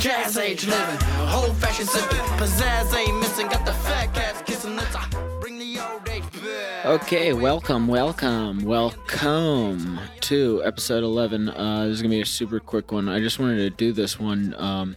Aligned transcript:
Jazz 0.00 0.36
age 0.36 0.64
living, 0.64 0.98
sipping. 1.72 2.18
Pizzazz 2.38 2.94
ain't 2.94 3.18
missing, 3.18 3.48
got 3.48 3.66
the 3.66 3.72
fat 3.72 4.14
cats 4.14 4.42
kissing 4.42 4.76
the 4.76 4.82
back. 4.92 5.12
Okay, 6.84 7.32
welcome, 7.32 7.88
welcome, 7.88 8.60
welcome 8.60 9.98
to 10.20 10.62
episode 10.64 11.02
11. 11.02 11.48
Uh, 11.48 11.86
this 11.86 11.94
is 11.94 12.02
going 12.02 12.12
to 12.12 12.16
be 12.16 12.20
a 12.20 12.26
super 12.26 12.60
quick 12.60 12.92
one. 12.92 13.08
I 13.08 13.18
just 13.18 13.40
wanted 13.40 13.56
to 13.56 13.70
do 13.70 13.92
this 13.92 14.20
one 14.20 14.54
um, 14.56 14.96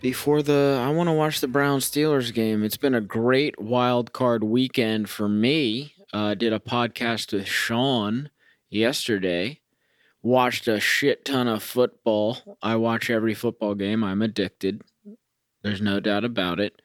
before 0.00 0.42
the. 0.42 0.82
I 0.84 0.90
want 0.90 1.08
to 1.08 1.12
watch 1.12 1.40
the 1.40 1.46
Brown 1.46 1.78
Steelers 1.78 2.34
game. 2.34 2.64
It's 2.64 2.76
been 2.76 2.94
a 2.94 3.00
great 3.00 3.60
wild 3.60 4.12
card 4.12 4.42
weekend 4.42 5.08
for 5.08 5.28
me. 5.28 5.94
Uh, 6.12 6.34
did 6.34 6.52
a 6.52 6.58
podcast 6.58 7.32
with 7.32 7.46
Sean 7.46 8.30
yesterday. 8.68 9.60
Watched 10.26 10.66
a 10.66 10.80
shit 10.80 11.24
ton 11.24 11.46
of 11.46 11.62
football. 11.62 12.58
I 12.60 12.74
watch 12.74 13.10
every 13.10 13.32
football 13.32 13.76
game. 13.76 14.02
I'm 14.02 14.22
addicted. 14.22 14.82
There's 15.62 15.80
no 15.80 16.00
doubt 16.00 16.24
about 16.24 16.58
it. 16.58 16.82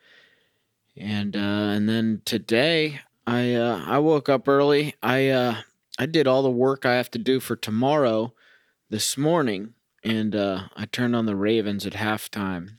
And 0.95 1.35
uh, 1.35 1.39
and 1.73 1.89
then 1.89 2.21
today 2.23 2.99
I 3.25 3.55
uh, 3.55 3.83
I 3.83 3.97
woke 3.97 4.29
up 4.29 4.47
early. 4.47 4.93
I 5.01 5.29
uh, 5.29 5.55
I 5.97 6.05
did 6.05 6.27
all 6.27 6.43
the 6.43 6.51
work 6.51 6.85
I 6.85 6.93
have 6.93 7.09
to 7.09 7.17
do 7.17 7.39
for 7.39 7.55
tomorrow 7.55 8.31
this 8.91 9.17
morning, 9.17 9.73
and 10.03 10.35
uh, 10.35 10.65
I 10.77 10.85
turned 10.85 11.15
on 11.15 11.25
the 11.25 11.35
Ravens 11.35 11.87
at 11.87 11.93
halftime. 11.93 12.75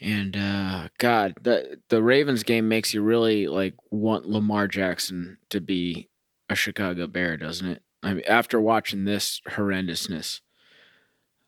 And 0.00 0.36
uh, 0.36 0.88
God, 0.98 1.34
the 1.42 1.80
the 1.88 2.00
Ravens 2.00 2.44
game 2.44 2.68
makes 2.68 2.94
you 2.94 3.02
really 3.02 3.48
like 3.48 3.74
want 3.90 4.24
Lamar 4.24 4.68
Jackson 4.68 5.38
to 5.50 5.60
be 5.60 6.10
a 6.48 6.54
Chicago 6.54 7.08
Bear, 7.08 7.36
doesn't 7.36 7.66
it? 7.66 7.82
I 8.02 8.14
mean, 8.14 8.24
after 8.26 8.60
watching 8.60 9.04
this 9.04 9.40
horrendousness 9.48 10.40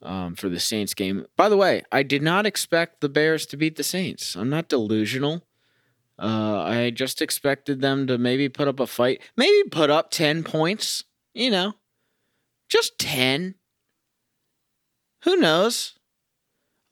um, 0.05 0.35
for 0.35 0.49
the 0.49 0.61
Saints 0.61 0.95
game. 0.95 1.27
By 1.37 1.49
the 1.49 1.57
way, 1.57 1.83
I 1.91 2.03
did 2.03 2.23
not 2.23 2.47
expect 2.47 3.01
the 3.01 3.09
Bears 3.09 3.47
to 3.47 3.57
beat 3.57 3.77
the 3.77 3.83
Saints. 3.83 4.37
I'm 4.37 4.51
not 4.51 4.69
delusional. 4.69 5.47
Uh, 6.19 6.63
I 6.63 6.91
just 6.91 7.21
expected 7.21 7.81
them 7.81 8.07
to 8.07 8.19
maybe 8.19 8.49
put 8.49 8.69
up 8.69 8.79
a 8.79 8.87
fight, 8.87 9.21
maybe 9.37 9.69
put 9.69 9.91
up 9.91 10.11
10 10.11 10.45
points, 10.45 11.03
you 11.33 11.51
know, 11.51 11.75
just 12.69 12.99
10. 13.01 13.57
Who 15.25 15.37
knows? 15.37 15.95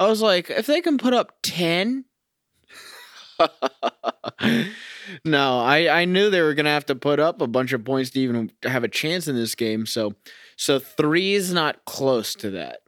I 0.00 0.08
was 0.08 0.22
like, 0.22 0.50
if 0.50 0.66
they 0.66 0.80
can 0.80 0.98
put 0.98 1.14
up 1.14 1.36
10. 1.42 2.06
no, 5.24 5.60
I, 5.60 6.00
I 6.00 6.04
knew 6.04 6.30
they 6.30 6.40
were 6.40 6.54
to 6.54 6.64
have 6.64 6.86
to 6.86 6.94
put 6.94 7.20
up 7.20 7.40
a 7.40 7.46
bunch 7.46 7.72
of 7.72 7.84
points 7.84 8.10
to 8.10 8.20
even 8.20 8.50
have 8.62 8.84
a 8.84 8.88
chance 8.88 9.28
in 9.28 9.36
this 9.36 9.54
game. 9.54 9.86
So, 9.86 10.14
so 10.56 10.78
three 10.78 11.34
is 11.34 11.52
not 11.52 11.84
close 11.84 12.34
to 12.36 12.50
that. 12.50 12.80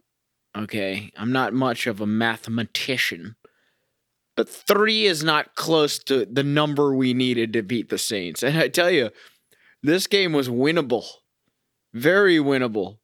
Okay. 0.57 1.11
I'm 1.17 1.31
not 1.31 1.53
much 1.53 1.87
of 1.87 2.01
a 2.01 2.07
mathematician 2.07 3.35
but 4.35 4.49
three 4.49 5.05
is 5.05 5.23
not 5.23 5.55
close 5.55 5.97
to 5.99 6.25
the 6.25 6.43
number 6.43 6.93
we 6.93 7.13
needed 7.13 7.53
to 7.53 7.63
beat 7.63 7.89
the 7.89 7.97
Saints. 7.97 8.43
And 8.43 8.57
I 8.57 8.67
tell 8.67 8.91
you, 8.91 9.09
this 9.81 10.07
game 10.07 10.33
was 10.33 10.49
winnable, 10.49 11.05
very 11.93 12.37
winnable. 12.37 12.97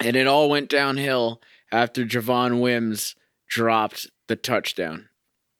And 0.00 0.16
it 0.16 0.26
all 0.26 0.48
went 0.48 0.68
downhill 0.68 1.40
after 1.72 2.04
Javon 2.04 2.60
Wims 2.60 3.14
dropped 3.48 4.08
the 4.28 4.36
touchdown. 4.36 5.07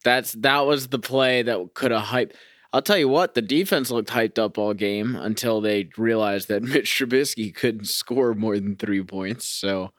That's 0.09 0.33
that 0.33 0.65
was 0.65 0.89
the 0.89 0.99
play 0.99 1.43
that 1.43 1.75
could 1.75 1.91
have 1.91 2.07
hyped. 2.07 2.33
I'll 2.73 2.81
tell 2.81 2.97
you 2.97 3.09
what, 3.09 3.35
the 3.35 3.43
defense 3.43 3.91
looked 3.91 4.09
hyped 4.09 4.39
up 4.39 4.57
all 4.57 4.73
game 4.73 5.15
until 5.15 5.61
they 5.61 5.91
realized 5.99 6.49
that 6.49 6.63
Mitch 6.63 6.91
Trubisky 6.91 7.55
couldn't 7.55 7.89
score 7.89 8.33
more 8.33 8.59
than 8.59 8.77
three 8.77 9.03
points. 9.03 9.47
So 9.47 9.93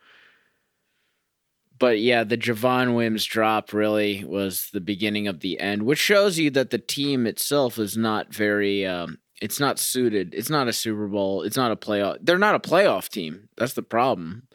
but 1.77 1.99
yeah, 1.99 2.23
the 2.23 2.39
Javon 2.39 2.95
Wims 2.95 3.23
drop 3.23 3.71
really 3.71 4.25
was 4.25 4.69
the 4.73 4.81
beginning 4.81 5.27
of 5.27 5.41
the 5.41 5.59
end, 5.59 5.83
which 5.83 5.99
shows 5.99 6.39
you 6.39 6.49
that 6.51 6.71
the 6.71 6.79
team 6.79 7.27
itself 7.27 7.77
is 7.77 7.95
not 7.95 8.33
very. 8.33 8.87
Um, 8.87 9.19
it's 9.39 9.59
not 9.59 9.77
suited. 9.77 10.33
It's 10.33 10.49
not 10.49 10.67
a 10.67 10.73
Super 10.73 11.07
Bowl. 11.07 11.43
It's 11.43 11.55
not 11.55 11.71
a 11.71 11.75
playoff. 11.75 12.17
They're 12.19 12.39
not 12.39 12.55
a 12.55 12.59
playoff 12.59 13.09
team. 13.09 13.47
That's 13.57 13.73
the 13.73 13.83
problem. 13.83 14.47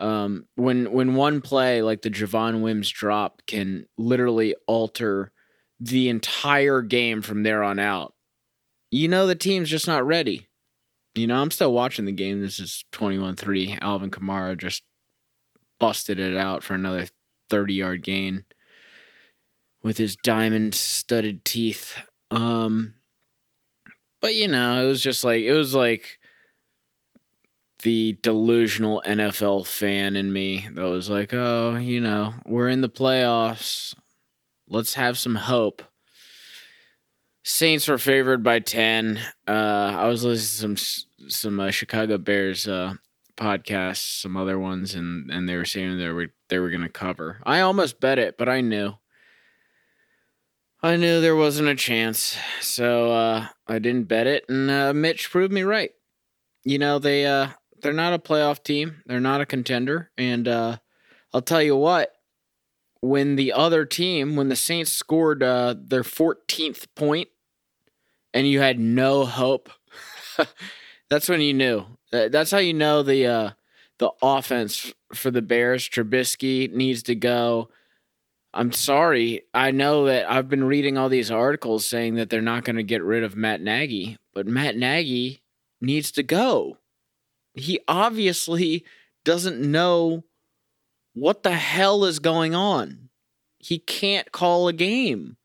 Um, 0.00 0.46
when 0.56 0.92
when 0.92 1.14
one 1.14 1.42
play 1.42 1.82
like 1.82 2.02
the 2.02 2.10
Javon 2.10 2.62
Wims 2.62 2.88
drop 2.88 3.42
can 3.46 3.86
literally 3.98 4.54
alter 4.66 5.30
the 5.78 6.08
entire 6.08 6.80
game 6.82 7.20
from 7.22 7.42
there 7.42 7.62
on 7.62 7.78
out, 7.78 8.14
you 8.90 9.08
know 9.08 9.26
the 9.26 9.34
team's 9.34 9.68
just 9.68 9.86
not 9.86 10.06
ready. 10.06 10.48
You 11.14 11.26
know, 11.26 11.40
I'm 11.42 11.50
still 11.50 11.72
watching 11.72 12.06
the 12.06 12.12
game. 12.12 12.40
This 12.40 12.58
is 12.58 12.84
21 12.92 13.36
3. 13.36 13.78
Alvin 13.80 14.10
Kamara 14.10 14.56
just 14.56 14.82
busted 15.78 16.18
it 16.18 16.36
out 16.36 16.62
for 16.62 16.74
another 16.74 17.06
30 17.50 17.74
yard 17.74 18.02
gain 18.02 18.44
with 19.82 19.98
his 19.98 20.16
diamond 20.16 20.74
studded 20.74 21.44
teeth. 21.44 21.98
Um, 22.30 22.94
but 24.20 24.34
you 24.34 24.48
know, 24.48 24.82
it 24.82 24.86
was 24.86 25.02
just 25.02 25.24
like, 25.24 25.42
it 25.42 25.52
was 25.52 25.74
like 25.74 26.19
the 27.82 28.18
delusional 28.22 29.02
NFL 29.06 29.66
fan 29.66 30.16
in 30.16 30.32
me 30.32 30.68
that 30.74 30.84
was 30.84 31.10
like, 31.10 31.32
oh, 31.32 31.76
you 31.76 32.00
know, 32.00 32.34
we're 32.46 32.68
in 32.68 32.80
the 32.80 32.88
playoffs. 32.88 33.94
Let's 34.68 34.94
have 34.94 35.18
some 35.18 35.34
hope. 35.34 35.82
Saints 37.42 37.88
were 37.88 37.98
favored 37.98 38.42
by 38.42 38.60
10. 38.60 39.18
Uh, 39.48 39.50
I 39.50 40.06
was 40.06 40.24
listening 40.24 40.76
to 40.76 40.84
some 40.84 41.06
some 41.28 41.60
uh, 41.60 41.70
Chicago 41.70 42.18
Bears 42.18 42.66
uh, 42.66 42.94
podcasts, 43.36 44.20
some 44.22 44.36
other 44.36 44.58
ones, 44.58 44.94
and 44.94 45.30
and 45.30 45.48
they 45.48 45.56
were 45.56 45.64
saying 45.64 45.98
they 45.98 46.08
were 46.08 46.28
they 46.48 46.58
were 46.58 46.70
going 46.70 46.82
to 46.82 46.88
cover. 46.88 47.40
I 47.44 47.60
almost 47.60 48.00
bet 48.00 48.18
it, 48.18 48.36
but 48.38 48.48
I 48.48 48.60
knew. 48.60 48.94
I 50.82 50.96
knew 50.96 51.20
there 51.20 51.36
wasn't 51.36 51.68
a 51.68 51.74
chance, 51.74 52.38
so 52.60 53.12
uh, 53.12 53.48
I 53.66 53.78
didn't 53.78 54.04
bet 54.04 54.26
it, 54.26 54.44
and 54.48 54.70
uh, 54.70 54.94
Mitch 54.94 55.30
proved 55.30 55.52
me 55.52 55.62
right. 55.62 55.90
You 56.64 56.78
know 56.78 56.98
they 56.98 57.26
uh, 57.26 57.48
they're 57.80 57.92
not 57.92 58.12
a 58.12 58.18
playoff 58.18 58.62
team, 58.62 59.02
they're 59.06 59.20
not 59.20 59.40
a 59.40 59.46
contender, 59.46 60.10
and 60.16 60.46
uh, 60.46 60.76
I'll 61.32 61.42
tell 61.42 61.62
you 61.62 61.76
what. 61.76 62.12
When 63.02 63.36
the 63.36 63.54
other 63.54 63.86
team, 63.86 64.36
when 64.36 64.50
the 64.50 64.56
Saints 64.56 64.92
scored 64.92 65.42
uh, 65.42 65.74
their 65.78 66.02
14th 66.02 66.86
point, 66.94 67.28
and 68.34 68.46
you 68.46 68.60
had 68.60 68.78
no 68.78 69.24
hope, 69.24 69.70
that's 71.08 71.26
when 71.26 71.40
you 71.40 71.54
knew 71.54 71.86
that's 72.10 72.50
how 72.50 72.58
you 72.58 72.74
know 72.74 73.02
the 73.02 73.26
uh, 73.26 73.50
the 73.98 74.10
offense 74.22 74.92
for 75.14 75.30
the 75.30 75.42
Bears. 75.42 75.88
Trubisky 75.88 76.72
needs 76.72 77.02
to 77.04 77.14
go. 77.14 77.68
I'm 78.52 78.72
sorry. 78.72 79.42
I 79.54 79.70
know 79.70 80.06
that 80.06 80.30
I've 80.30 80.48
been 80.48 80.64
reading 80.64 80.98
all 80.98 81.08
these 81.08 81.30
articles 81.30 81.86
saying 81.86 82.16
that 82.16 82.30
they're 82.30 82.42
not 82.42 82.64
going 82.64 82.76
to 82.76 82.82
get 82.82 83.02
rid 83.02 83.22
of 83.22 83.36
Matt 83.36 83.60
Nagy, 83.60 84.18
but 84.34 84.46
Matt 84.46 84.76
Nagy 84.76 85.42
needs 85.80 86.10
to 86.12 86.24
go. 86.24 86.78
He 87.60 87.80
obviously 87.86 88.84
doesn't 89.24 89.60
know 89.60 90.24
what 91.14 91.42
the 91.42 91.52
hell 91.52 92.04
is 92.04 92.18
going 92.18 92.54
on. 92.54 93.10
He 93.58 93.78
can't 93.78 94.32
call 94.32 94.68
a 94.68 94.72
game. 94.72 95.36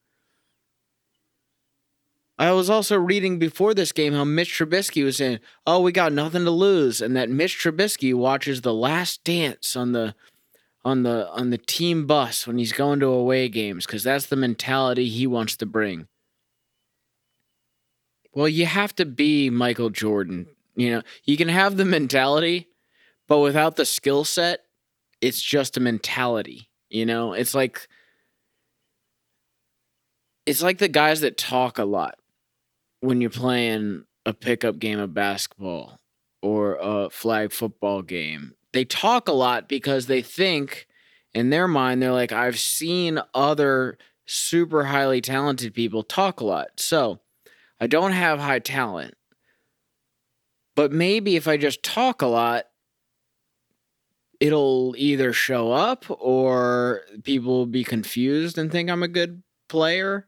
I 2.37 2.51
was 2.51 2.69
also 2.69 2.97
reading 2.97 3.39
before 3.39 3.73
this 3.73 3.91
game 3.93 4.13
how 4.13 4.25
Mitch 4.25 4.57
Trubisky 4.57 5.03
was 5.03 5.17
saying, 5.17 5.39
"Oh, 5.65 5.79
we 5.79 5.91
got 5.91 6.11
nothing 6.11 6.43
to 6.43 6.51
lose," 6.51 7.01
and 7.01 7.15
that 7.15 7.29
Mitch 7.29 7.57
Trubisky 7.57 8.13
watches 8.13 8.61
The 8.61 8.73
Last 8.73 9.23
Dance 9.23 9.75
on 9.75 9.93
the 9.93 10.15
on 10.83 11.03
the 11.03 11.29
on 11.31 11.49
the 11.49 11.57
team 11.57 12.05
bus 12.05 12.45
when 12.45 12.57
he's 12.57 12.73
going 12.73 12.99
to 12.99 13.07
away 13.07 13.47
games 13.47 13.85
because 13.85 14.03
that's 14.03 14.27
the 14.27 14.35
mentality 14.35 15.07
he 15.07 15.25
wants 15.25 15.55
to 15.57 15.65
bring. 15.65 16.07
Well, 18.33 18.49
you 18.49 18.65
have 18.65 18.93
to 18.95 19.05
be 19.05 19.49
Michael 19.49 19.89
Jordan. 19.89 20.47
You 20.75 20.91
know, 20.91 21.01
you 21.23 21.37
can 21.37 21.47
have 21.47 21.77
the 21.77 21.85
mentality, 21.85 22.69
but 23.27 23.39
without 23.39 23.75
the 23.75 23.85
skill 23.85 24.23
set, 24.23 24.61
it's 25.21 25.41
just 25.41 25.77
a 25.77 25.79
mentality. 25.79 26.69
You 26.89 27.05
know, 27.05 27.33
it's 27.33 27.55
like 27.55 27.87
it's 30.45 30.61
like 30.61 30.77
the 30.77 30.87
guys 30.87 31.21
that 31.21 31.37
talk 31.37 31.77
a 31.77 31.85
lot 31.85 32.19
when 32.99 33.21
you're 33.21 33.29
playing 33.29 34.05
a 34.25 34.33
pickup 34.33 34.79
game 34.79 34.99
of 34.99 35.13
basketball 35.13 35.99
or 36.41 36.77
a 36.79 37.09
flag 37.09 37.51
football 37.51 38.01
game. 38.01 38.53
They 38.73 38.85
talk 38.85 39.27
a 39.27 39.33
lot 39.33 39.69
because 39.69 40.07
they 40.07 40.21
think 40.21 40.87
in 41.33 41.49
their 41.49 41.67
mind, 41.67 42.01
they're 42.01 42.11
like, 42.11 42.31
I've 42.31 42.59
seen 42.59 43.19
other 43.33 43.97
super 44.25 44.85
highly 44.85 45.21
talented 45.21 45.73
people 45.73 46.03
talk 46.03 46.39
a 46.39 46.45
lot. 46.45 46.67
So 46.77 47.19
I 47.79 47.87
don't 47.87 48.13
have 48.13 48.39
high 48.39 48.59
talent. 48.59 49.15
But 50.75 50.91
maybe 50.91 51.35
if 51.35 51.47
I 51.47 51.57
just 51.57 51.83
talk 51.83 52.21
a 52.21 52.27
lot, 52.27 52.65
it'll 54.39 54.93
either 54.97 55.31
show 55.31 55.71
up 55.71 56.05
or 56.09 57.01
people 57.23 57.53
will 57.53 57.65
be 57.65 57.83
confused 57.83 58.57
and 58.57 58.71
think 58.71 58.89
I'm 58.89 59.03
a 59.03 59.07
good 59.07 59.43
player 59.69 60.27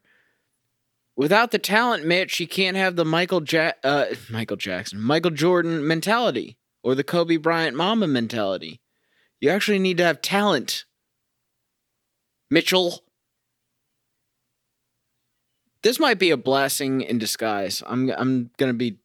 Without 1.18 1.50
the 1.50 1.58
talent, 1.58 2.06
Mitch, 2.06 2.38
you 2.38 2.46
can't 2.46 2.76
have 2.76 2.94
the 2.94 3.04
Michael 3.04 3.42
ja- 3.42 3.72
uh, 3.82 4.06
Michael 4.30 4.56
Jackson, 4.56 5.00
Michael 5.00 5.32
Jordan 5.32 5.84
mentality 5.84 6.56
or 6.84 6.94
the 6.94 7.02
Kobe 7.02 7.38
Bryant 7.38 7.76
Mamba 7.76 8.06
mentality. 8.06 8.80
You 9.40 9.50
actually 9.50 9.80
need 9.80 9.96
to 9.96 10.04
have 10.04 10.22
talent 10.22 10.84
Mitchell. 12.52 13.02
This 15.82 15.98
might 15.98 16.20
be 16.20 16.30
a 16.30 16.36
blessing 16.36 17.00
in 17.00 17.18
disguise. 17.18 17.82
I'm 17.84 18.10
I'm 18.10 18.50
going 18.56 18.70
to 18.70 18.78
be 18.78 18.98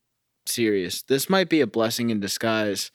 serious. 0.45 1.01
This 1.01 1.30
might 1.30 1.50
be 1.50 1.62
a 1.62 1.68
blessing 1.68 2.10
in 2.10 2.19
disguise. 2.19 2.92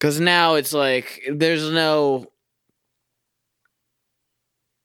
Cuz 0.00 0.20
now 0.20 0.54
it's 0.54 0.72
like 0.72 1.22
there's 1.30 1.70
no 1.70 2.26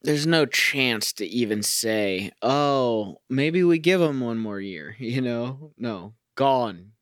there's 0.04 0.26
no 0.26 0.46
chance 0.46 1.14
to 1.14 1.26
even 1.26 1.62
say, 1.62 2.32
"Oh, 2.42 3.22
maybe 3.30 3.64
we 3.64 3.78
give 3.78 4.02
him 4.02 4.20
one 4.20 4.40
more 4.40 4.60
year." 4.60 4.96
You 5.00 5.22
know? 5.22 5.74
No. 5.78 6.16
Gone. 6.36 6.94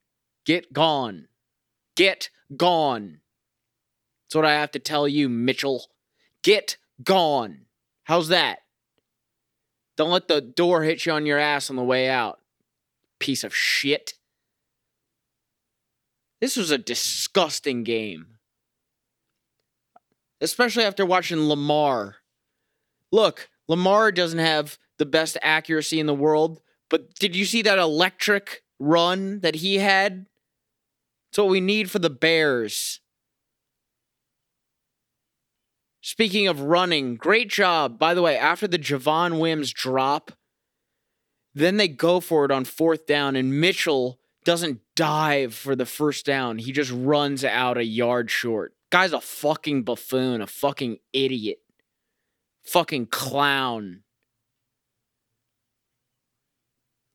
Get 0.46 0.74
gone. 0.74 1.28
Get 1.96 2.30
gone. 2.56 3.22
That's 4.26 4.36
what 4.36 4.46
I 4.46 4.54
have 4.54 4.72
to 4.72 4.80
tell 4.80 5.08
you, 5.08 5.30
Mitchell. 5.30 5.86
Get 6.44 6.78
gone. 7.04 7.66
How's 8.04 8.30
that? 8.30 8.60
Don't 9.98 10.12
let 10.12 10.28
the 10.28 10.42
door 10.42 10.84
hit 10.84 11.06
you 11.06 11.12
on 11.12 11.26
your 11.26 11.38
ass 11.38 11.70
on 11.70 11.76
the 11.76 11.84
way 11.84 12.10
out. 12.10 12.40
Piece 13.20 13.44
of 13.44 13.56
shit. 13.56 14.14
This 16.42 16.56
was 16.56 16.72
a 16.72 16.78
disgusting 16.78 17.84
game. 17.84 18.38
Especially 20.42 20.84
after 20.84 21.06
watching 21.06 21.48
Lamar. 21.48 22.18
Look, 23.12 23.50
Lamar 23.68 24.12
doesn't 24.12 24.40
have 24.40 24.78
the 24.98 25.06
best 25.06 25.38
accuracy 25.42 26.00
in 26.00 26.06
the 26.06 26.14
world, 26.14 26.62
but 26.90 27.14
did 27.16 27.36
you 27.36 27.46
see 27.46 27.62
that 27.64 27.78
electric 27.78 28.64
run 28.80 29.42
that 29.42 29.56
he 29.56 29.80
had? 29.80 30.28
It's 31.30 31.38
what 31.38 31.50
we 31.50 31.62
need 31.62 31.92
for 31.92 32.00
the 32.00 32.10
Bears. 32.10 33.02
Speaking 36.02 36.48
of 36.48 36.62
running, 36.62 37.16
great 37.16 37.50
job. 37.50 38.00
By 38.00 38.14
the 38.14 38.22
way, 38.22 38.38
after 38.38 38.68
the 38.68 38.80
Javon 38.80 39.40
Wims 39.40 39.72
drop, 39.72 40.32
then 41.54 41.78
they 41.78 41.88
go 41.88 42.20
for 42.20 42.46
it 42.46 42.52
on 42.52 42.66
fourth 42.66 43.06
down, 43.06 43.36
and 43.36 43.60
Mitchell 43.60 44.19
doesn't 44.44 44.80
dive 44.96 45.54
for 45.54 45.76
the 45.76 45.86
first 45.86 46.26
down. 46.26 46.58
He 46.58 46.72
just 46.72 46.92
runs 46.92 47.44
out 47.44 47.78
a 47.78 47.84
yard 47.84 48.32
short. 48.32 48.74
Guy's 48.92 49.14
a 49.14 49.22
fucking 49.22 49.84
buffoon, 49.84 50.42
a 50.42 50.48
fucking 50.48 50.98
idiot, 51.14 51.60
fucking 52.64 53.08
clown. 53.08 54.02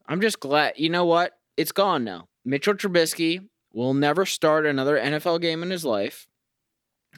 I'm 0.06 0.20
just 0.20 0.38
glad. 0.40 0.74
You 0.76 0.90
know 0.90 1.04
what? 1.04 1.32
It's 1.56 1.72
gone 1.72 2.04
now. 2.04 2.28
Mitchell 2.44 2.74
Trubisky 2.74 3.48
will 3.72 3.94
never 3.94 4.26
start 4.26 4.66
another 4.66 4.98
NFL 4.98 5.40
game 5.40 5.62
in 5.62 5.70
his 5.70 5.84
life 5.84 6.28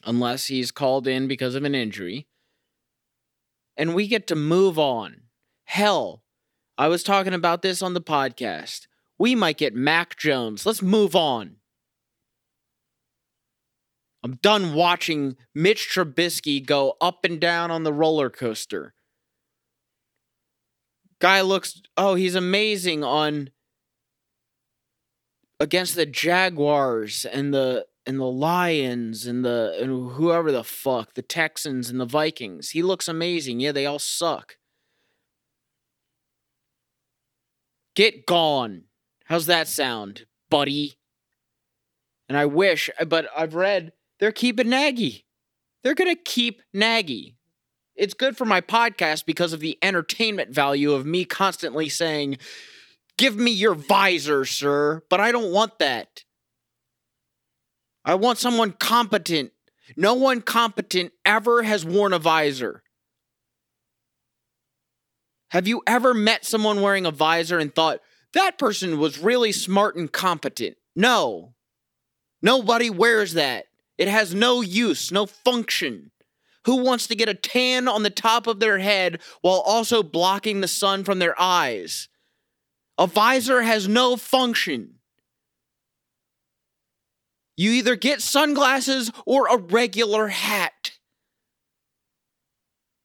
unless 0.05 0.47
he's 0.47 0.71
called 0.71 1.07
in 1.07 1.27
because 1.29 1.55
of 1.55 1.65
an 1.65 1.75
injury. 1.75 2.27
And 3.77 3.95
we 3.95 4.07
get 4.07 4.27
to 4.29 4.35
move 4.37 4.79
on. 4.79 5.23
Hell, 5.65 6.23
I 6.79 6.89
was 6.89 7.03
talking 7.03 7.35
about 7.35 7.63
this 7.63 7.83
on 7.83 7.95
the 7.95 8.01
podcast. 8.01 8.87
We 9.19 9.35
might 9.35 9.59
get 9.59 9.75
Mac 9.75 10.17
Jones. 10.17 10.67
Let's 10.67 10.83
move 10.83 11.17
on. 11.17 11.57
I'm 14.23 14.39
done 14.43 14.75
watching 14.75 15.37
Mitch 15.55 15.89
Trubisky 15.89 16.65
go 16.65 16.97
up 17.01 17.25
and 17.25 17.41
down 17.41 17.71
on 17.71 17.85
the 17.85 17.93
roller 17.93 18.29
coaster. 18.29 18.95
Guy 21.21 21.41
looks, 21.41 21.81
oh, 21.97 22.15
he's 22.15 22.35
amazing 22.35 23.05
on 23.05 23.51
against 25.61 25.95
the 25.95 26.07
Jaguars 26.07 27.25
and 27.25 27.55
the 27.55 27.87
and 28.05 28.21
the 28.21 28.25
Lions 28.25 29.27
and 29.27 29.45
the 29.45 29.77
and 29.81 30.13
whoever 30.13 30.53
the 30.53 30.65
fuck, 30.65 31.15
the 31.15 31.23
Texans 31.23 31.91
and 31.91 32.01
the 32.01 32.05
Vikings. 32.05 32.71
He 32.71 32.83
looks 32.83 33.09
amazing. 33.09 33.61
Yeah, 33.61 33.73
they 33.73 33.87
all 33.87 33.99
suck. 33.99 34.57
Get 37.95 38.27
gone. 38.27 38.83
How's 39.27 39.47
that 39.47 39.69
sound, 39.69 40.27
buddy? 40.51 40.95
And 42.29 42.39
I 42.39 42.47
wish, 42.47 42.91
but 43.07 43.29
I've 43.37 43.55
read 43.55 43.93
they're 44.19 44.33
keeping 44.33 44.69
Nagy. 44.69 45.27
They're 45.83 45.95
going 45.95 46.15
to 46.15 46.23
keep 46.23 46.63
Nagy. 46.73 47.37
It's 47.97 48.15
good 48.15 48.37
for 48.37 48.45
my 48.45 48.61
podcast 48.61 49.27
because 49.27 49.53
of 49.53 49.61
the 49.61 49.79
entertainment 49.83 50.51
value 50.51 50.93
of 50.93 51.07
me 51.07 51.25
constantly 51.25 51.89
saying, 51.89 52.39
Give 53.19 53.37
me 53.37 53.51
your 53.51 53.75
visor, 53.75 54.45
sir. 54.45 55.03
But 55.09 55.21
I 55.21 55.33
don't 55.33 55.53
want 55.53 55.79
that. 55.79 56.25
I 58.05 58.15
want 58.15 58.39
someone 58.39 58.73
competent. 58.73 59.53
No 59.97 60.15
one 60.15 60.43
competent 60.43 61.13
ever 61.25 61.63
has 61.63 61.85
worn 61.85 62.13
a 62.13 62.19
visor. 62.19 62.83
Have 65.51 65.67
you 65.67 65.83
ever 65.87 66.13
met 66.13 66.45
someone 66.45 66.83
wearing 66.83 67.07
a 67.07 67.11
visor 67.11 67.59
and 67.59 67.75
thought, 67.75 68.01
that 68.37 68.59
person 68.59 68.99
was 68.99 69.19
really 69.19 69.53
smart 69.53 69.97
and 69.97 70.11
competent? 70.11 70.77
No. 70.95 71.55
Nobody 72.43 72.91
wears 72.91 73.35
that. 73.35 73.67
It 73.99 74.09
has 74.09 74.35
no 74.35 74.61
use, 74.61 75.11
no 75.11 75.27
function. 75.27 76.11
Who 76.65 76.83
wants 76.83 77.07
to 77.07 77.15
get 77.15 77.29
a 77.29 77.35
tan 77.35 77.87
on 77.87 78.03
the 78.03 78.11
top 78.11 78.47
of 78.47 78.59
their 78.59 78.79
head 78.79 79.21
while 79.41 79.63
also 79.65 80.03
blocking 80.03 80.61
the 80.61 80.69
sun 80.69 81.05
from 81.05 81.19
their 81.19 81.41
eyes? 81.41 82.09
A 82.99 83.07
visor 83.07 83.63
has 83.63 83.87
no 83.87 84.17
function. 84.17 84.95
You 87.57 87.71
either 87.71 87.97
get 87.97 88.21
sunglasses 88.21 89.11
or 89.25 89.47
a 89.47 89.57
regular 89.57 90.29
hat. 90.29 90.93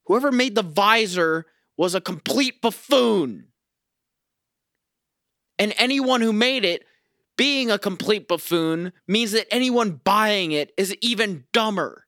Whoever 0.06 0.32
made 0.32 0.56
the 0.56 0.64
visor 0.64 1.46
was 1.78 1.96
a 1.96 2.02
complete 2.02 2.62
buffoon. 2.62 3.51
And 5.62 5.76
anyone 5.78 6.22
who 6.22 6.34
made 6.34 6.66
it 6.66 6.88
being 7.38 7.70
a 7.70 7.78
complete 7.78 8.28
buffoon 8.28 8.94
means 9.08 9.32
that 9.34 9.46
anyone 9.54 10.02
buying 10.04 10.54
it 10.54 10.74
is 10.76 10.96
even 11.02 11.44
dumber. 11.54 12.08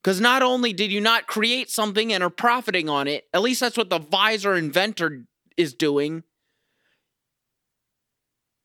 Because 0.00 0.20
not 0.20 0.40
only 0.40 0.72
did 0.72 0.92
you 0.92 1.00
not 1.00 1.26
create 1.26 1.68
something 1.68 2.12
and 2.12 2.22
are 2.22 2.30
profiting 2.30 2.88
on 2.88 3.08
it, 3.08 3.24
at 3.34 3.42
least 3.42 3.58
that's 3.58 3.76
what 3.76 3.90
the 3.90 3.98
visor 3.98 4.54
inventor 4.54 5.24
is 5.56 5.74
doing. 5.74 6.22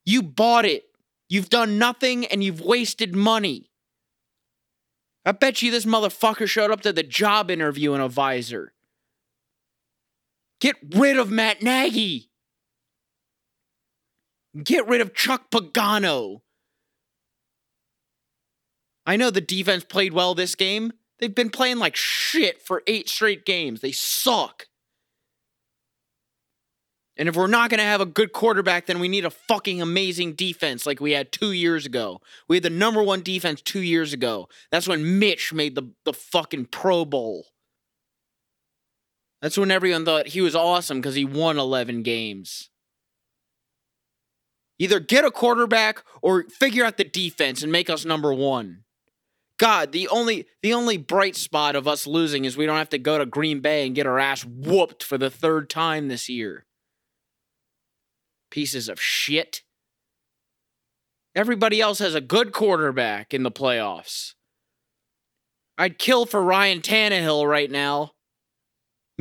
You 0.06 0.22
bought 0.22 0.66
it. 0.66 0.84
You've 1.28 1.50
done 1.50 1.80
nothing 1.80 2.28
and 2.28 2.44
you've 2.44 2.62
wasted 2.62 3.16
money. 3.16 3.72
I 5.26 5.32
bet 5.32 5.64
you 5.64 5.72
this 5.72 5.86
motherfucker 5.86 6.48
showed 6.48 6.70
up 6.70 6.82
to 6.82 6.94
the 6.94 7.02
job 7.02 7.50
interview 7.50 7.96
in 7.96 8.02
a 8.02 8.08
visor. 8.08 8.74
Get 10.60 10.76
rid 10.96 11.18
of 11.18 11.32
Matt 11.32 11.64
Nagy. 11.64 12.31
Get 14.62 14.88
rid 14.88 15.02
of 15.02 15.14
Chuck 15.14 15.50
Pagano. 15.50 16.42
I 19.06 19.16
know 19.16 19.30
the 19.30 19.42
defense 19.42 19.84
played 19.84 20.14
well 20.14 20.36
this 20.36 20.56
game. 20.56 20.94
They've 21.20 21.34
been 21.34 21.50
playing 21.50 21.78
like 21.78 21.96
shit 21.96 22.62
for 22.62 22.84
eight 22.88 23.08
straight 23.08 23.46
games. 23.46 23.82
They 23.82 23.92
suck. 23.92 24.68
And 27.18 27.30
if 27.30 27.36
we're 27.36 27.46
not 27.46 27.70
going 27.70 27.78
to 27.78 27.84
have 27.84 28.02
a 28.02 28.06
good 28.06 28.34
quarterback, 28.34 28.88
then 28.88 29.00
we 29.00 29.08
need 29.08 29.26
a 29.26 29.30
fucking 29.30 29.80
amazing 29.80 30.34
defense 30.34 30.88
like 30.88 31.00
we 31.00 31.12
had 31.12 31.32
two 31.32 31.52
years 31.52 31.86
ago. 31.86 32.20
We 32.48 32.56
had 32.56 32.64
the 32.64 32.72
number 32.72 33.04
one 33.04 33.22
defense 33.22 33.62
two 33.62 33.82
years 33.82 34.12
ago. 34.12 34.50
That's 34.72 34.88
when 34.88 35.20
Mitch 35.20 35.54
made 35.54 35.76
the, 35.76 35.92
the 36.04 36.14
fucking 36.14 36.66
Pro 36.66 37.06
Bowl. 37.06 37.46
That's 39.40 39.58
when 39.58 39.70
everyone 39.70 40.04
thought 40.04 40.30
he 40.30 40.42
was 40.42 40.56
awesome 40.56 40.98
because 40.98 41.14
he 41.14 41.26
won 41.26 41.60
11 41.60 42.02
games. 42.02 42.71
Either 44.82 45.00
get 45.00 45.24
a 45.24 45.30
quarterback 45.30 46.04
or 46.24 46.46
figure 46.50 46.84
out 46.84 46.98
the 46.98 47.04
defense 47.04 47.62
and 47.62 47.72
make 47.72 47.88
us 47.88 48.04
number 48.04 48.34
one. 48.34 48.84
God, 49.60 49.92
the 49.92 50.08
only 50.08 50.48
the 50.64 50.74
only 50.74 50.98
bright 50.98 51.36
spot 51.36 51.76
of 51.76 51.88
us 51.88 52.08
losing 52.08 52.46
is 52.46 52.58
we 52.58 52.66
don't 52.66 52.80
have 52.80 52.90
to 52.90 52.98
go 52.98 53.20
to 53.20 53.28
Green 53.28 53.60
Bay 53.60 53.86
and 53.86 53.94
get 53.94 54.08
our 54.08 54.18
ass 54.18 54.44
whooped 54.44 55.04
for 55.04 55.20
the 55.20 55.30
third 55.30 55.70
time 55.70 56.08
this 56.08 56.28
year 56.30 56.66
pieces 58.50 58.90
of 58.90 59.00
shit. 59.00 59.62
Everybody 61.36 61.80
else 61.80 62.00
has 62.00 62.16
a 62.16 62.20
good 62.20 62.52
quarterback 62.52 63.36
in 63.36 63.44
the 63.44 63.52
playoffs. 63.52 64.34
I'd 65.78 66.00
kill 66.00 66.26
for 66.26 66.42
Ryan 66.42 66.82
Tannehill 66.82 67.48
right 67.48 67.70
now. 67.70 68.14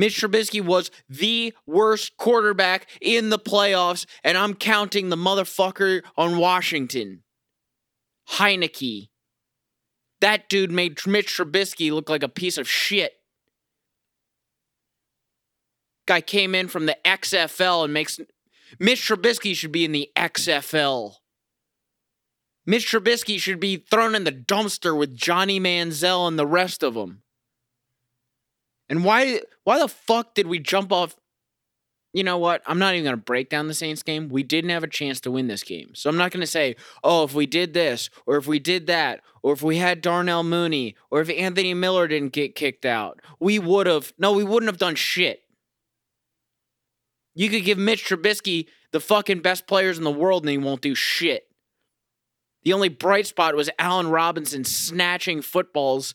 Mitch 0.00 0.22
Trubisky 0.22 0.64
was 0.64 0.90
the 1.10 1.52
worst 1.66 2.16
quarterback 2.16 2.88
in 3.02 3.28
the 3.28 3.38
playoffs, 3.38 4.06
and 4.24 4.38
I'm 4.38 4.54
counting 4.54 5.10
the 5.10 5.16
motherfucker 5.16 6.00
on 6.16 6.38
Washington. 6.38 7.22
Heinicke. 8.30 9.10
That 10.22 10.48
dude 10.48 10.72
made 10.72 11.06
Mitch 11.06 11.36
Trubisky 11.36 11.92
look 11.92 12.08
like 12.08 12.22
a 12.22 12.30
piece 12.30 12.56
of 12.56 12.66
shit. 12.66 13.12
Guy 16.06 16.22
came 16.22 16.54
in 16.54 16.68
from 16.68 16.86
the 16.86 16.96
XFL 17.04 17.84
and 17.84 17.92
makes 17.92 18.18
Mitch 18.78 19.06
Trubisky 19.06 19.54
should 19.54 19.70
be 19.70 19.84
in 19.84 19.92
the 19.92 20.10
XFL. 20.16 21.16
Mitch 22.64 22.90
Trubisky 22.90 23.38
should 23.38 23.60
be 23.60 23.76
thrown 23.76 24.14
in 24.14 24.24
the 24.24 24.32
dumpster 24.32 24.96
with 24.96 25.14
Johnny 25.14 25.60
Manziel 25.60 26.26
and 26.26 26.38
the 26.38 26.46
rest 26.46 26.82
of 26.82 26.94
them. 26.94 27.22
And 28.90 29.04
why 29.04 29.40
why 29.64 29.78
the 29.78 29.88
fuck 29.88 30.34
did 30.34 30.48
we 30.48 30.58
jump 30.58 30.92
off? 30.92 31.16
You 32.12 32.24
know 32.24 32.38
what? 32.38 32.60
I'm 32.66 32.80
not 32.80 32.94
even 32.94 33.04
going 33.04 33.16
to 33.16 33.22
break 33.22 33.48
down 33.48 33.68
the 33.68 33.74
Saints 33.74 34.02
game. 34.02 34.28
We 34.28 34.42
didn't 34.42 34.70
have 34.70 34.82
a 34.82 34.88
chance 34.88 35.20
to 35.20 35.30
win 35.30 35.46
this 35.46 35.62
game. 35.62 35.94
So 35.94 36.10
I'm 36.10 36.16
not 36.16 36.32
going 36.32 36.40
to 36.40 36.46
say, 36.46 36.74
"Oh, 37.04 37.22
if 37.22 37.32
we 37.32 37.46
did 37.46 37.72
this 37.72 38.10
or 38.26 38.36
if 38.36 38.48
we 38.48 38.58
did 38.58 38.88
that 38.88 39.20
or 39.44 39.52
if 39.52 39.62
we 39.62 39.76
had 39.76 40.02
Darnell 40.02 40.42
Mooney 40.42 40.96
or 41.08 41.20
if 41.20 41.30
Anthony 41.30 41.72
Miller 41.72 42.08
didn't 42.08 42.32
get 42.32 42.56
kicked 42.56 42.84
out, 42.84 43.20
we 43.38 43.60
would 43.60 43.86
have 43.86 44.12
No, 44.18 44.32
we 44.32 44.44
wouldn't 44.44 44.68
have 44.68 44.78
done 44.78 44.96
shit. 44.96 45.44
You 47.36 47.48
could 47.48 47.64
give 47.64 47.78
Mitch 47.78 48.04
Trubisky 48.04 48.66
the 48.90 48.98
fucking 48.98 49.40
best 49.40 49.68
players 49.68 49.96
in 49.96 50.04
the 50.04 50.10
world 50.10 50.42
and 50.42 50.50
he 50.50 50.58
won't 50.58 50.82
do 50.82 50.96
shit. 50.96 51.46
The 52.64 52.72
only 52.72 52.88
bright 52.88 53.28
spot 53.28 53.54
was 53.54 53.70
Allen 53.78 54.08
Robinson 54.08 54.64
snatching 54.64 55.42
footballs 55.42 56.12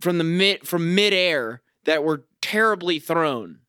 from 0.00 0.18
the 0.18 0.24
mid 0.24 0.66
from 0.66 0.94
midair 0.94 1.62
that 1.84 2.04
were 2.04 2.24
terribly 2.40 2.98
thrown. 2.98 3.60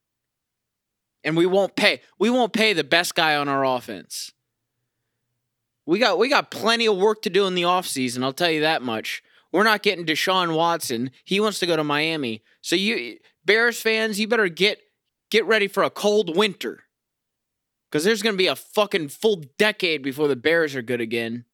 And 1.24 1.38
we 1.38 1.46
won't 1.46 1.76
pay. 1.76 2.02
We 2.18 2.30
won't 2.30 2.54
pay 2.54 2.74
the 2.74 2.84
best 2.84 3.16
guy 3.16 3.36
on 3.36 3.48
our 3.48 3.64
offense. 3.64 4.32
We 5.86 6.00
got 6.00 6.18
we 6.18 6.30
got 6.30 6.52
plenty 6.52 6.88
of 6.88 6.98
work 6.98 7.22
to 7.24 7.30
do 7.30 7.46
in 7.48 7.56
the 7.56 7.64
offseason, 7.64 8.24
I'll 8.24 8.34
tell 8.34 8.52
you 8.52 8.62
that 8.62 8.82
much. 8.82 9.24
We're 9.52 9.64
not 9.64 9.84
getting 9.84 10.06
Deshaun 10.06 10.56
Watson. 10.56 11.12
He 11.26 11.40
wants 11.40 11.60
to 11.60 11.66
go 11.66 11.76
to 11.76 11.84
Miami. 11.84 12.42
So 12.62 12.76
you 12.76 13.18
Bears 13.44 13.82
fans, 13.82 14.20
you 14.20 14.28
better 14.28 14.48
get 14.48 14.80
get 15.30 15.46
ready 15.46 15.68
for 15.68 15.84
a 15.84 15.90
cold 15.90 16.36
winter. 16.36 16.84
Cuz 17.92 18.04
there's 18.04 18.22
going 18.22 18.34
to 18.34 18.38
be 18.38 18.48
a 18.48 18.56
fucking 18.56 19.10
full 19.10 19.44
decade 19.58 20.02
before 20.02 20.28
the 20.28 20.36
Bears 20.36 20.76
are 20.76 20.82
good 20.82 21.02
again. 21.02 21.46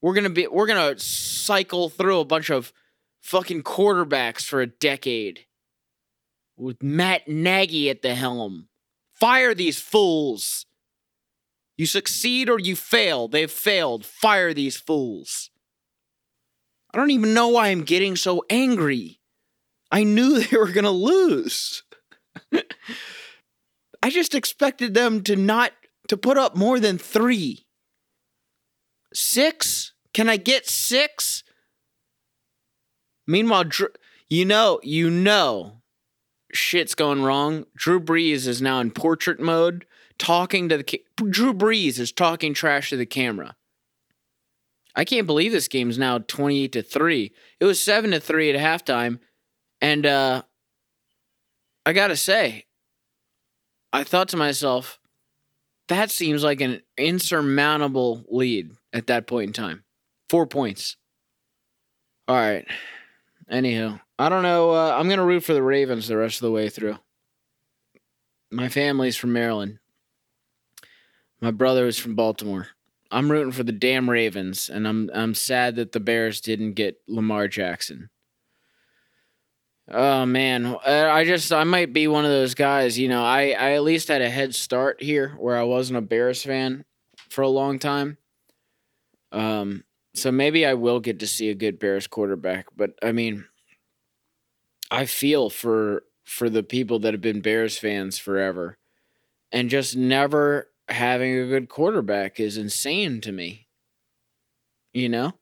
We're 0.00 0.14
going 0.14 0.24
to 0.24 0.30
be 0.30 0.46
we're 0.46 0.66
going 0.66 0.94
to 0.94 1.02
cycle 1.02 1.88
through 1.88 2.20
a 2.20 2.24
bunch 2.24 2.50
of 2.50 2.72
fucking 3.22 3.62
quarterbacks 3.62 4.42
for 4.42 4.60
a 4.60 4.66
decade 4.66 5.46
with 6.56 6.82
Matt 6.82 7.28
Nagy 7.28 7.88
at 7.88 8.02
the 8.02 8.14
helm. 8.14 8.68
Fire 9.14 9.54
these 9.54 9.78
fools. 9.78 10.66
You 11.76 11.86
succeed 11.86 12.50
or 12.50 12.58
you 12.58 12.76
fail. 12.76 13.28
They've 13.28 13.50
failed. 13.50 14.04
Fire 14.04 14.52
these 14.52 14.76
fools. 14.76 15.50
I 16.92 16.98
don't 16.98 17.10
even 17.10 17.32
know 17.32 17.48
why 17.48 17.68
I'm 17.68 17.82
getting 17.82 18.16
so 18.16 18.44
angry. 18.50 19.20
I 19.90 20.04
knew 20.04 20.40
they 20.42 20.56
were 20.56 20.72
going 20.72 20.84
to 20.84 20.90
lose. 20.90 21.84
I 24.02 24.10
just 24.10 24.34
expected 24.34 24.94
them 24.94 25.22
to 25.22 25.36
not 25.36 25.72
to 26.08 26.16
put 26.16 26.36
up 26.36 26.56
more 26.56 26.80
than 26.80 26.98
3. 26.98 27.64
6? 29.14 29.92
Can 30.12 30.28
I 30.28 30.36
get 30.36 30.66
6? 30.66 31.44
Meanwhile, 33.26 33.64
Drew, 33.64 33.88
you 34.28 34.44
know, 34.44 34.80
you 34.82 35.10
know, 35.10 35.82
shit's 36.52 36.94
going 36.94 37.22
wrong. 37.22 37.66
Drew 37.74 38.00
Brees 38.00 38.46
is 38.46 38.62
now 38.62 38.80
in 38.80 38.90
portrait 38.90 39.40
mode, 39.40 39.86
talking 40.18 40.68
to 40.68 40.76
the 40.76 40.84
ca- 40.84 41.04
Drew 41.16 41.54
Brees 41.54 41.98
is 41.98 42.12
talking 42.12 42.54
trash 42.54 42.90
to 42.90 42.96
the 42.96 43.06
camera. 43.06 43.56
I 44.94 45.04
can't 45.04 45.26
believe 45.26 45.52
this 45.52 45.68
game's 45.68 45.98
now 45.98 46.18
28 46.18 46.72
to 46.72 46.82
3. 46.82 47.32
It 47.60 47.64
was 47.64 47.80
7 47.80 48.10
to 48.10 48.20
3 48.20 48.50
at 48.50 48.60
halftime 48.60 49.20
and 49.80 50.06
uh 50.06 50.42
I 51.84 51.92
got 51.92 52.08
to 52.08 52.16
say 52.16 52.66
I 53.92 54.04
thought 54.04 54.28
to 54.28 54.36
myself 54.36 54.98
that 55.88 56.10
seems 56.10 56.44
like 56.44 56.60
an 56.60 56.80
insurmountable 56.96 58.24
lead 58.30 58.70
at 58.92 59.08
that 59.08 59.26
point 59.26 59.48
in 59.48 59.52
time. 59.52 59.84
4 60.30 60.46
points. 60.46 60.96
All 62.28 62.36
right. 62.36 62.66
Anyhow, 63.50 64.00
I 64.18 64.28
don't 64.28 64.42
know. 64.42 64.70
Uh, 64.72 64.96
I'm 64.96 65.08
gonna 65.08 65.24
root 65.24 65.44
for 65.44 65.54
the 65.54 65.62
Ravens 65.62 66.08
the 66.08 66.16
rest 66.16 66.36
of 66.36 66.42
the 66.42 66.52
way 66.52 66.68
through. 66.68 66.98
My 68.50 68.68
family's 68.68 69.16
from 69.16 69.32
Maryland. 69.32 69.78
My 71.40 71.50
brother 71.50 71.86
is 71.86 71.98
from 71.98 72.14
Baltimore. 72.14 72.68
I'm 73.10 73.30
rooting 73.30 73.52
for 73.52 73.62
the 73.62 73.72
damn 73.72 74.08
Ravens, 74.08 74.70
and 74.70 74.86
I'm 74.88 75.10
I'm 75.14 75.34
sad 75.34 75.76
that 75.76 75.92
the 75.92 76.00
Bears 76.00 76.40
didn't 76.40 76.74
get 76.74 77.00
Lamar 77.06 77.48
Jackson. 77.48 78.08
Oh 79.90 80.24
man, 80.24 80.66
uh, 80.66 81.08
I 81.10 81.24
just 81.24 81.52
I 81.52 81.64
might 81.64 81.92
be 81.92 82.06
one 82.06 82.24
of 82.24 82.30
those 82.30 82.54
guys. 82.54 82.98
You 82.98 83.08
know, 83.08 83.22
I 83.24 83.50
I 83.50 83.72
at 83.72 83.82
least 83.82 84.08
had 84.08 84.22
a 84.22 84.30
head 84.30 84.54
start 84.54 85.02
here 85.02 85.36
where 85.38 85.56
I 85.56 85.64
wasn't 85.64 85.98
a 85.98 86.02
Bears 86.02 86.42
fan 86.42 86.84
for 87.28 87.42
a 87.42 87.48
long 87.48 87.78
time. 87.78 88.16
Um, 89.32 89.84
so 90.14 90.30
maybe 90.30 90.66
I 90.66 90.74
will 90.74 91.00
get 91.00 91.18
to 91.20 91.26
see 91.26 91.48
a 91.48 91.54
good 91.54 91.78
Bears 91.78 92.06
quarterback, 92.06 92.66
but 92.76 92.98
I 93.02 93.12
mean 93.12 93.46
I 94.90 95.06
feel 95.06 95.50
for 95.50 96.04
for 96.24 96.50
the 96.50 96.62
people 96.62 96.98
that 97.00 97.14
have 97.14 97.20
been 97.20 97.40
Bears 97.40 97.78
fans 97.78 98.18
forever 98.18 98.78
and 99.50 99.70
just 99.70 99.96
never 99.96 100.70
having 100.88 101.38
a 101.38 101.46
good 101.46 101.68
quarterback 101.68 102.40
is 102.40 102.56
insane 102.56 103.20
to 103.20 103.32
me. 103.32 103.68
You 104.92 105.08
know? 105.08 105.32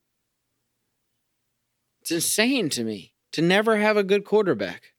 It's 2.02 2.10
insane 2.10 2.70
to 2.70 2.84
me 2.84 3.14
to 3.32 3.42
never 3.42 3.76
have 3.76 3.96
a 3.96 4.04
good 4.04 4.24
quarterback. 4.24 4.92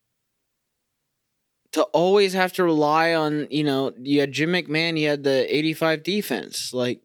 To 1.73 1.83
always 1.83 2.33
have 2.33 2.51
to 2.53 2.63
rely 2.63 3.13
on, 3.13 3.47
you 3.49 3.63
know, 3.63 3.93
you 3.97 4.19
had 4.19 4.33
Jim 4.33 4.51
McMahon, 4.51 4.99
you 4.99 5.07
had 5.07 5.23
the 5.23 5.55
85 5.55 6.03
defense. 6.03 6.73
Like, 6.73 7.01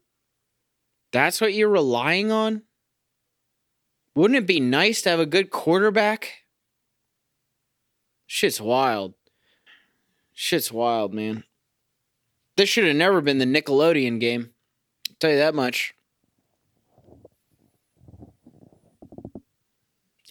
that's 1.13 1.41
what 1.41 1.55
you're 1.55 1.69
relying 1.69 2.31
on? 2.31 2.63
Wouldn't 4.15 4.39
it 4.39 4.47
be 4.47 4.61
nice 4.61 5.03
to 5.03 5.11
have 5.11 5.21
a 5.21 5.27
good 5.27 5.51
quarterback? 5.51 6.33
Shit's 8.27 8.61
wild. 8.61 9.15
Shit's 10.33 10.73
wild, 10.73 11.15
man. 11.15 11.45
This 12.57 12.69
should 12.69 12.87
have 12.87 12.97
never 12.97 13.21
been 13.21 13.39
the 13.39 13.45
Nickelodeon 13.45 14.19
game. 14.19 14.51
I'll 15.09 15.17
tell 15.21 15.31
you 15.31 15.37
that 15.37 15.55
much. 15.55 15.95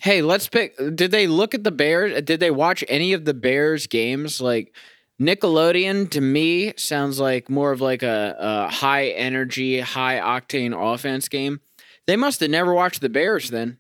Hey, 0.01 0.22
let's 0.22 0.48
pick. 0.48 0.77
Did 0.77 1.12
they 1.12 1.25
look 1.25 1.55
at 1.55 1.63
the 1.63 1.72
Bears? 1.72 2.22
Did 2.24 2.39
they 2.39 2.51
watch 2.51 2.84
any 2.88 3.13
of 3.13 3.25
the 3.25 3.34
Bears 3.34 3.88
games? 3.88 4.39
Like 4.39 4.75
Nickelodeon 5.22 6.10
to 6.12 6.22
me 6.22 6.74
sounds 6.75 7.19
like 7.19 7.50
more 7.50 7.72
of 7.72 7.79
like 7.79 8.03
a, 8.03 8.36
a 8.38 8.67
high 8.69 9.07
energy, 9.07 9.79
high 9.79 10.19
octane 10.19 10.74
offense 10.75 11.29
game. 11.29 11.62
They 12.05 12.17
must 12.17 12.41
have 12.41 12.50
never 12.50 12.74
watched 12.74 13.01
the 13.01 13.10
Bears 13.10 13.50
then. 13.50 13.77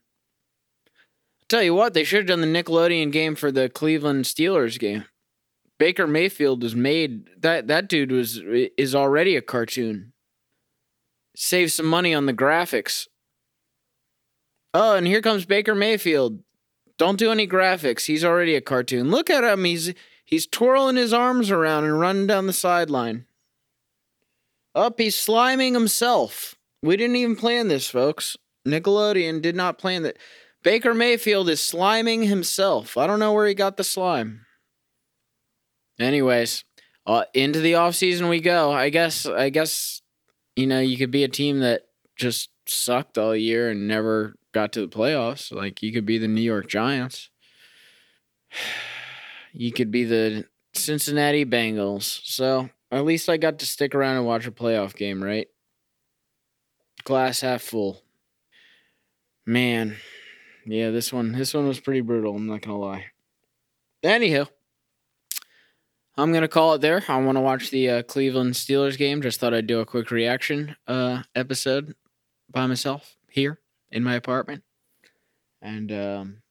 Tell 1.47 1.61
you 1.61 1.75
what, 1.75 1.93
they 1.93 2.03
should 2.03 2.19
have 2.19 2.39
done 2.39 2.41
the 2.41 2.63
Nickelodeon 2.63 3.11
game 3.11 3.35
for 3.35 3.51
the 3.51 3.69
Cleveland 3.69 4.25
Steelers 4.25 4.79
game. 4.79 5.05
Baker 5.77 6.07
Mayfield 6.07 6.63
was 6.63 6.75
made 6.75 7.29
that 7.41 7.67
that 7.67 7.89
dude 7.89 8.11
was 8.11 8.41
is 8.77 8.95
already 8.95 9.35
a 9.35 9.41
cartoon. 9.41 10.13
Save 11.35 11.71
some 11.71 11.85
money 11.85 12.13
on 12.13 12.25
the 12.25 12.33
graphics. 12.33 13.07
Oh, 14.73 14.95
and 14.95 15.05
here 15.05 15.21
comes 15.21 15.45
Baker 15.45 15.75
Mayfield. 15.75 16.39
Don't 16.97 17.19
do 17.19 17.29
any 17.29 17.45
graphics. 17.45 18.05
He's 18.05 18.23
already 18.23 18.55
a 18.55 18.61
cartoon. 18.61 19.11
Look 19.11 19.29
at 19.29 19.43
him. 19.43 19.65
He's 19.65 19.93
he's 20.25 20.47
twirling 20.47 20.95
his 20.95 21.13
arms 21.13 21.51
around 21.51 21.85
and 21.85 21.99
running 21.99 22.27
down 22.27 22.47
the 22.47 22.53
sideline. 22.53 23.25
Up, 24.73 24.99
he's 24.99 25.15
sliming 25.15 25.73
himself. 25.73 26.55
We 26.81 26.97
didn't 26.97 27.15
even 27.15 27.35
plan 27.35 27.69
this, 27.69 27.89
folks. 27.89 28.35
Nickelodeon 28.67 29.41
did 29.41 29.55
not 29.55 29.77
plan 29.77 30.03
that. 30.03 30.17
Baker 30.63 30.93
Mayfield 30.93 31.47
is 31.49 31.61
sliming 31.61 32.27
himself. 32.27 32.97
I 32.97 33.07
don't 33.07 33.19
know 33.19 33.31
where 33.31 33.47
he 33.47 33.53
got 33.53 33.77
the 33.77 33.83
slime. 33.83 34.45
Anyways, 35.99 36.65
uh, 37.05 37.25
into 37.33 37.59
the 37.59 37.73
offseason 37.73 38.29
we 38.29 38.41
go. 38.41 38.71
I 38.71 38.89
guess 38.89 39.25
I 39.25 39.49
guess 39.49 40.01
you 40.55 40.67
know, 40.67 40.79
you 40.79 40.97
could 40.97 41.11
be 41.11 41.23
a 41.23 41.29
team 41.29 41.59
that 41.59 41.83
just 42.15 42.49
sucked 42.65 43.17
all 43.17 43.35
year 43.35 43.69
and 43.69 43.87
never 43.87 44.35
got 44.53 44.71
to 44.73 44.81
the 44.81 44.87
playoffs. 44.87 45.51
Like 45.51 45.83
you 45.83 45.91
could 45.91 46.05
be 46.05 46.17
the 46.17 46.27
New 46.27 46.41
York 46.41 46.67
Giants. 46.67 47.29
You 49.57 49.71
could 49.71 49.89
be 49.89 50.03
the 50.03 50.45
Cincinnati 50.73 51.45
Bengals. 51.45 52.19
So 52.25 52.69
at 52.91 53.05
least 53.05 53.29
I 53.29 53.37
got 53.37 53.59
to 53.59 53.65
stick 53.65 53.95
around 53.95 54.17
and 54.17 54.25
watch 54.25 54.45
a 54.45 54.51
playoff 54.51 54.95
game, 54.95 55.23
right? 55.23 55.47
Glass 57.05 57.39
half 57.39 57.61
full. 57.61 58.01
Man, 59.45 59.95
yeah, 60.65 60.89
this 60.89 61.13
one 61.13 61.31
this 61.31 61.53
one 61.53 61.67
was 61.67 61.79
pretty 61.79 62.01
brutal. 62.01 62.35
I'm 62.35 62.47
not 62.47 62.61
gonna 62.61 62.79
lie. 62.79 63.05
Anyhow, 64.03 64.45
I'm 66.17 66.33
gonna 66.33 66.47
call 66.47 66.73
it 66.73 66.81
there. 66.81 67.03
I 67.07 67.21
want 67.21 67.37
to 67.37 67.41
watch 67.41 67.69
the 67.69 67.89
uh, 67.89 68.03
Cleveland 68.03 68.55
Steelers 68.55 68.97
game. 68.97 69.21
Just 69.21 69.39
thought 69.39 69.53
I'd 69.53 69.67
do 69.67 69.79
a 69.79 69.85
quick 69.85 70.11
reaction 70.11 70.75
uh, 70.87 71.21
episode 71.35 71.95
by 72.49 72.65
myself 72.65 73.15
here 73.29 73.59
in 73.91 74.03
my 74.03 74.15
apartment, 74.15 74.63
and 75.61 75.91
um, 75.91 76.41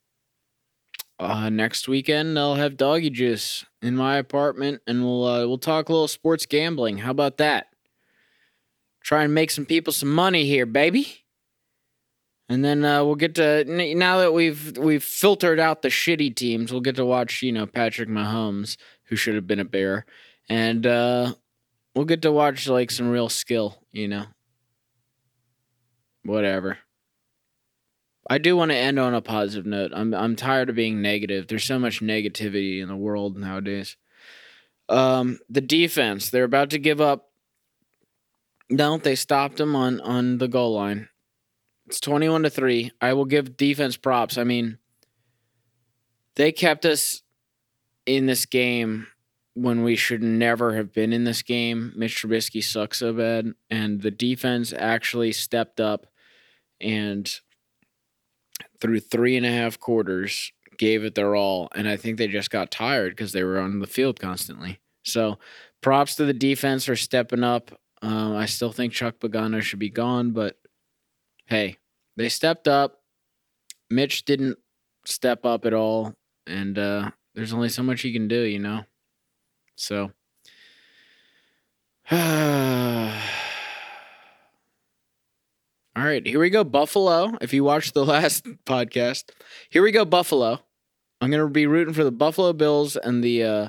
uh, 1.18 1.48
next 1.48 1.88
weekend 1.88 2.38
I'll 2.38 2.56
have 2.56 2.76
doggy 2.76 3.10
juice 3.10 3.64
in 3.82 3.96
my 3.96 4.16
apartment, 4.16 4.82
and 4.86 5.02
we'll 5.04 5.24
uh, 5.24 5.46
we'll 5.46 5.58
talk 5.58 5.88
a 5.88 5.92
little 5.92 6.08
sports 6.08 6.46
gambling. 6.46 6.98
How 6.98 7.10
about 7.10 7.38
that? 7.38 7.68
Try 9.02 9.24
and 9.24 9.34
make 9.34 9.50
some 9.50 9.66
people 9.66 9.92
some 9.92 10.12
money 10.12 10.46
here, 10.46 10.66
baby. 10.66 11.24
And 12.48 12.64
then 12.64 12.84
uh, 12.84 13.04
we'll 13.04 13.14
get 13.14 13.34
to 13.36 13.64
now 13.64 14.18
that 14.18 14.32
we've 14.32 14.76
we've 14.76 15.04
filtered 15.04 15.58
out 15.58 15.82
the 15.82 15.88
shitty 15.88 16.34
teams, 16.34 16.72
we'll 16.72 16.80
get 16.82 16.96
to 16.96 17.04
watch 17.04 17.42
you 17.42 17.52
know 17.52 17.66
Patrick 17.66 18.08
Mahomes, 18.08 18.76
who 19.04 19.16
should 19.16 19.34
have 19.34 19.46
been 19.46 19.60
a 19.60 19.64
bear, 19.64 20.04
and 20.48 20.86
uh, 20.86 21.34
we'll 21.94 22.04
get 22.04 22.22
to 22.22 22.32
watch 22.32 22.68
like 22.68 22.90
some 22.90 23.08
real 23.08 23.28
skill, 23.28 23.78
you 23.92 24.08
know. 24.08 24.26
Whatever. 26.24 26.78
I 28.28 28.38
do 28.38 28.56
want 28.56 28.70
to 28.70 28.76
end 28.76 28.98
on 28.98 29.14
a 29.14 29.20
positive 29.20 29.66
note. 29.66 29.92
I'm 29.94 30.14
I'm 30.14 30.36
tired 30.36 30.70
of 30.70 30.76
being 30.76 31.02
negative. 31.02 31.46
There's 31.46 31.64
so 31.64 31.78
much 31.78 32.00
negativity 32.00 32.80
in 32.80 32.88
the 32.88 32.96
world 32.96 33.36
nowadays. 33.36 33.96
Um, 34.88 35.38
the 35.48 35.60
defense, 35.60 36.30
they're 36.30 36.44
about 36.44 36.70
to 36.70 36.78
give 36.78 37.00
up. 37.00 37.30
No, 38.70 38.96
they 38.96 39.14
stopped 39.14 39.58
them 39.58 39.76
on 39.76 40.00
on 40.00 40.38
the 40.38 40.48
goal 40.48 40.74
line. 40.74 41.08
It's 41.86 42.00
21 42.00 42.44
to 42.44 42.50
3. 42.50 42.92
I 43.00 43.12
will 43.12 43.26
give 43.26 43.58
defense 43.58 43.98
props. 43.98 44.38
I 44.38 44.44
mean, 44.44 44.78
they 46.34 46.50
kept 46.50 46.86
us 46.86 47.22
in 48.06 48.24
this 48.24 48.46
game 48.46 49.06
when 49.52 49.82
we 49.82 49.94
should 49.94 50.22
never 50.22 50.74
have 50.76 50.92
been 50.92 51.12
in 51.12 51.24
this 51.24 51.42
game. 51.42 51.92
Mitch 51.94 52.22
Trubisky 52.22 52.62
sucks 52.62 52.98
so 52.98 53.12
bad, 53.12 53.52
and 53.70 54.00
the 54.00 54.10
defense 54.10 54.72
actually 54.72 55.32
stepped 55.32 55.78
up 55.78 56.06
and 56.80 57.40
through 58.84 59.00
three 59.00 59.34
and 59.34 59.46
a 59.46 59.50
half 59.50 59.80
quarters 59.80 60.52
gave 60.76 61.04
it 61.04 61.14
their 61.14 61.34
all. 61.34 61.70
And 61.74 61.88
I 61.88 61.96
think 61.96 62.18
they 62.18 62.28
just 62.28 62.50
got 62.50 62.70
tired 62.70 63.12
because 63.12 63.32
they 63.32 63.42
were 63.42 63.58
on 63.58 63.78
the 63.78 63.86
field 63.86 64.20
constantly. 64.20 64.78
So 65.04 65.38
props 65.80 66.16
to 66.16 66.26
the 66.26 66.34
defense 66.34 66.84
for 66.84 66.94
stepping 66.94 67.42
up. 67.42 67.70
Uh, 68.02 68.34
I 68.34 68.44
still 68.44 68.72
think 68.72 68.92
Chuck 68.92 69.14
Pagano 69.20 69.62
should 69.62 69.78
be 69.78 69.88
gone, 69.88 70.32
but 70.32 70.58
hey, 71.46 71.78
they 72.18 72.28
stepped 72.28 72.68
up. 72.68 73.00
Mitch 73.88 74.26
didn't 74.26 74.58
step 75.06 75.46
up 75.46 75.64
at 75.64 75.72
all. 75.72 76.12
And 76.46 76.78
uh, 76.78 77.10
there's 77.34 77.54
only 77.54 77.70
so 77.70 77.82
much 77.82 78.02
he 78.02 78.12
can 78.12 78.28
do, 78.28 78.42
you 78.42 78.58
know? 78.58 78.84
So. 79.76 80.12
All 85.96 86.04
right, 86.04 86.26
here 86.26 86.40
we 86.40 86.50
go, 86.50 86.64
Buffalo. 86.64 87.38
If 87.40 87.52
you 87.52 87.62
watched 87.62 87.94
the 87.94 88.04
last 88.04 88.44
podcast, 88.66 89.30
here 89.70 89.82
we 89.82 89.92
go, 89.92 90.04
Buffalo. 90.04 90.58
I'm 91.20 91.30
gonna 91.30 91.48
be 91.48 91.66
rooting 91.66 91.94
for 91.94 92.02
the 92.02 92.10
Buffalo 92.10 92.52
Bills 92.52 92.96
and 92.96 93.22
the 93.22 93.44
uh, 93.44 93.68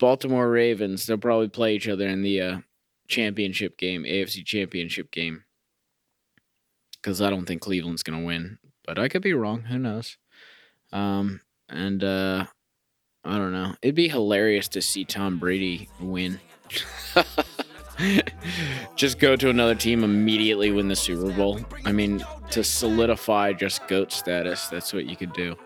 Baltimore 0.00 0.50
Ravens. 0.50 1.04
They'll 1.04 1.18
probably 1.18 1.48
play 1.48 1.74
each 1.74 1.86
other 1.86 2.08
in 2.08 2.22
the 2.22 2.40
uh, 2.40 2.58
championship 3.06 3.76
game, 3.76 4.04
AFC 4.04 4.46
championship 4.46 5.10
game. 5.10 5.44
Because 6.94 7.20
I 7.20 7.28
don't 7.28 7.44
think 7.44 7.60
Cleveland's 7.60 8.02
gonna 8.02 8.24
win, 8.24 8.58
but 8.86 8.98
I 8.98 9.08
could 9.08 9.22
be 9.22 9.34
wrong. 9.34 9.64
Who 9.64 9.78
knows? 9.78 10.16
Um, 10.90 11.42
and 11.68 12.02
uh, 12.02 12.46
I 13.24 13.36
don't 13.36 13.52
know. 13.52 13.74
It'd 13.82 13.94
be 13.94 14.08
hilarious 14.08 14.68
to 14.68 14.80
see 14.80 15.04
Tom 15.04 15.38
Brady 15.38 15.90
win. 16.00 16.40
just 18.96 19.18
go 19.18 19.36
to 19.36 19.50
another 19.50 19.74
team 19.74 20.04
immediately 20.04 20.70
win 20.72 20.88
the 20.88 20.96
Super 20.96 21.30
Bowl. 21.32 21.60
I 21.84 21.92
mean, 21.92 22.24
to 22.50 22.64
solidify 22.64 23.52
just 23.54 23.86
GOAT 23.88 24.12
status, 24.12 24.68
that's 24.68 24.92
what 24.92 25.06
you 25.06 25.16
could 25.16 25.32
do. 25.32 25.56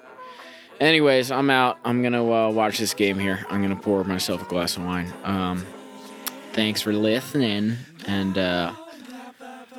Anyways, 0.81 1.31
I'm 1.31 1.49
out. 1.51 1.79
I'm 1.85 2.03
to 2.13 2.33
uh, 2.33 2.51
watch 2.51 2.79
this 2.79 2.95
game 2.95 3.19
here. 3.19 3.47
I'm 3.49 3.61
to 3.77 3.81
pour 3.81 4.03
myself 4.05 4.43
a 4.43 4.47
glass 4.47 4.77
of 4.77 4.85
wine. 4.85 5.13
Um, 5.23 5.65
thanks 6.53 6.83
for 6.83 6.93
listening, 6.93 7.77
and 8.07 8.37
uh, 8.37 8.73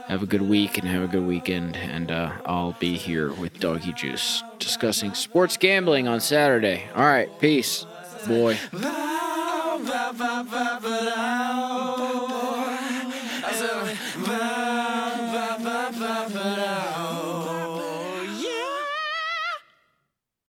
have 0.08 0.24
a 0.24 0.26
good 0.26 0.44
week 0.44 0.78
and 0.78 0.88
have 0.88 1.04
a 1.04 1.08
good 1.08 1.26
weekend. 1.26 1.76
And 1.76 2.10
uh, 2.10 2.32
I'll 2.46 2.74
be 2.74 2.96
here 2.96 3.34
with 3.34 3.60
Doggy 3.60 3.94
Juice 3.94 4.44
discussing 4.60 5.14
sports 5.14 5.58
gambling 5.58 6.08
on 6.08 6.22
Saturday. 6.22 6.86
All 6.96 7.04
right, 7.04 7.28
peace, 7.40 7.86
boy. 8.26 8.58